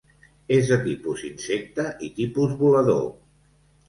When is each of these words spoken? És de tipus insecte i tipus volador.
És 0.55 0.69
de 0.69 0.77
tipus 0.85 1.25
insecte 1.27 1.85
i 2.07 2.09
tipus 2.21 2.57
volador. 2.63 3.05